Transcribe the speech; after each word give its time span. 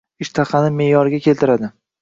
Ishtahani 0.25 0.73
meʼyoriga 0.79 1.23
keltiradi; 1.27 1.75